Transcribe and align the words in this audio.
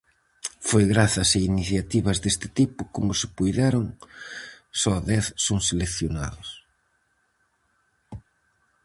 Foi 0.69 0.83
grazas 0.93 1.29
a 1.31 1.39
iniciativas 1.51 2.17
deste 2.23 2.47
tipo 2.59 2.81
como 2.95 3.11
se 3.19 3.27
puideron, 3.37 3.85
só 4.81 4.93
dez 5.09 5.25
son 5.45 5.59
seleccionados. 5.69 6.49